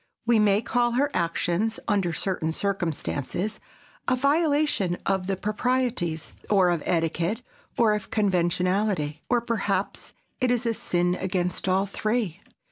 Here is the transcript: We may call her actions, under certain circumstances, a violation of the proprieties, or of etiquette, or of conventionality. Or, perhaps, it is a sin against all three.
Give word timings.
We 0.25 0.39
may 0.39 0.63
call 0.63 0.93
her 0.93 1.11
actions, 1.13 1.79
under 1.87 2.11
certain 2.11 2.53
circumstances, 2.53 3.59
a 4.07 4.15
violation 4.15 4.97
of 5.05 5.27
the 5.27 5.35
proprieties, 5.35 6.33
or 6.49 6.71
of 6.71 6.81
etiquette, 6.87 7.43
or 7.77 7.93
of 7.93 8.09
conventionality. 8.09 9.21
Or, 9.29 9.41
perhaps, 9.41 10.13
it 10.39 10.49
is 10.49 10.65
a 10.65 10.73
sin 10.73 11.13
against 11.13 11.67
all 11.69 11.85
three. 11.85 12.39